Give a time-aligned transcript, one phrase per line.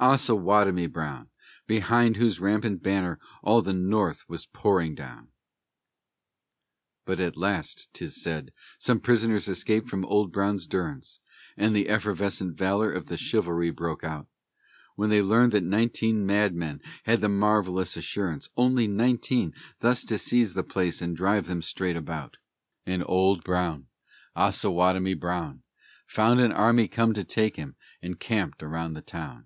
[0.00, 1.28] Osawatomie Brown!
[1.68, 5.28] Behind whose rampant banner all the North was pouring down.
[7.04, 11.20] But at last, 'tis said, some prisoners escaped from Old Brown's durance,
[11.56, 14.26] And the effervescent valor of the Chivalry broke out,
[14.96, 20.54] When they learned that nineteen madmen had the marvellous assurance Only nineteen thus to seize
[20.54, 22.38] the place and drive them straight about;
[22.84, 23.86] And Old Brown,
[24.34, 25.62] Osawatomie Brown,
[26.08, 29.44] Found an army come to take him, encamped around the town.